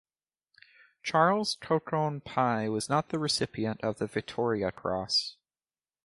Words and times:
Charles 1.03 1.57
Colquhoun 1.61 2.23
Pye 2.25 2.67
was 2.67 2.89
not 2.89 3.09
the 3.09 3.19
recipient 3.19 3.79
of 3.83 3.99
the 3.99 4.07
Victoria 4.07 4.71
Cross. 4.71 5.35